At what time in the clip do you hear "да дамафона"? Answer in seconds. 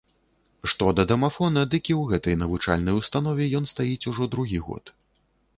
0.99-1.65